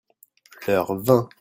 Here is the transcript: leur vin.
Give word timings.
leur 0.67 0.95
vin. 0.95 1.29